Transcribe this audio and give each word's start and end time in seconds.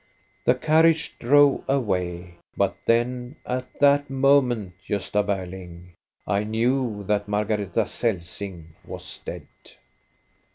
*' 0.25 0.43
The 0.45 0.55
carriage 0.55 1.19
drove 1.19 1.63
away, 1.69 2.39
but 2.57 2.75
then, 2.87 3.35
at 3.45 3.67
that 3.79 4.09
moment, 4.09 4.73
Gosta 4.89 5.23
Berling, 5.23 5.89
I 6.25 6.43
knew 6.43 7.03
that 7.03 7.27
Margareta 7.27 7.81
Celsing 7.85 8.69
was 8.83 9.19
dead. 9.23 9.45